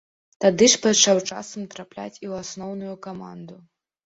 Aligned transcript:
Тады 0.43 0.69
ж 0.71 0.79
пачаў 0.85 1.17
часам 1.29 1.67
трапляць 1.75 2.15
і 2.15 2.15
ў 2.15 2.33
асноўную 2.47 2.95
каманду. 3.05 3.61